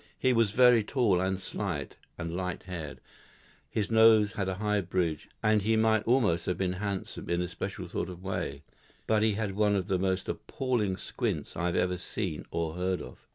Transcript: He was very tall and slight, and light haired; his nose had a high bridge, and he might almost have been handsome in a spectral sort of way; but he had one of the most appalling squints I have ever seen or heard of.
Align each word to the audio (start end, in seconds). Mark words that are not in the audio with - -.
He 0.17 0.33
was 0.33 0.49
very 0.49 0.83
tall 0.83 1.21
and 1.21 1.39
slight, 1.39 1.95
and 2.17 2.33
light 2.35 2.63
haired; 2.63 2.99
his 3.69 3.91
nose 3.91 4.31
had 4.31 4.49
a 4.49 4.55
high 4.55 4.81
bridge, 4.81 5.29
and 5.43 5.61
he 5.61 5.75
might 5.75 6.01
almost 6.05 6.47
have 6.47 6.57
been 6.57 6.73
handsome 6.81 7.29
in 7.29 7.39
a 7.39 7.47
spectral 7.47 7.87
sort 7.87 8.09
of 8.09 8.23
way; 8.23 8.63
but 9.05 9.21
he 9.21 9.33
had 9.33 9.51
one 9.51 9.75
of 9.75 9.85
the 9.85 9.99
most 9.99 10.27
appalling 10.27 10.97
squints 10.97 11.55
I 11.55 11.67
have 11.67 11.75
ever 11.75 11.99
seen 11.99 12.47
or 12.49 12.73
heard 12.73 12.99
of. 12.99 13.27